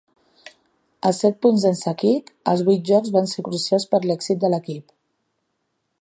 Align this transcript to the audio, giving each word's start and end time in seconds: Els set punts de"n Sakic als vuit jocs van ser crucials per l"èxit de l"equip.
Els 1.09 1.19
set 1.23 1.37
punts 1.45 1.65
de"n 1.67 1.77
Sakic 1.81 2.33
als 2.53 2.65
vuit 2.71 2.89
jocs 2.93 3.13
van 3.19 3.31
ser 3.35 3.47
crucials 3.49 3.89
per 3.93 4.01
l"èxit 4.03 4.43
de 4.45 4.51
l"equip. 4.51 5.01